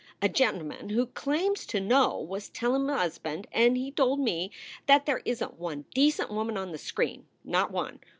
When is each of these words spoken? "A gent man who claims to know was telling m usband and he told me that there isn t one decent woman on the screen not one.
"A 0.19 0.27
gent 0.27 0.65
man 0.65 0.89
who 0.89 1.05
claims 1.05 1.63
to 1.67 1.79
know 1.79 2.17
was 2.19 2.49
telling 2.49 2.89
m 2.89 2.97
usband 2.97 3.45
and 3.51 3.77
he 3.77 3.91
told 3.91 4.19
me 4.19 4.49
that 4.87 5.05
there 5.05 5.21
isn 5.25 5.49
t 5.49 5.55
one 5.59 5.85
decent 5.93 6.31
woman 6.31 6.57
on 6.57 6.71
the 6.71 6.79
screen 6.79 7.27
not 7.43 7.69
one. 7.69 7.99